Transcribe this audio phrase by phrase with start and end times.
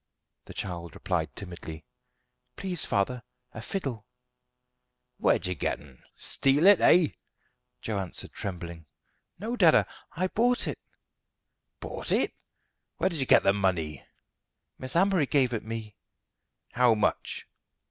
[0.45, 1.85] The child replied timidly:
[2.55, 3.21] "Please, father,
[3.53, 4.07] a fiddle."
[5.19, 7.09] "Where did you get 'un steal it, eh?"
[7.83, 8.87] Joe answered, trembling:
[9.37, 10.79] "No, dada, I bought it."
[11.79, 12.33] "Bought it!
[12.97, 14.03] Where did you get the money?"
[14.79, 15.95] "Miss Amory gave it me."
[16.71, 17.45] "How much?"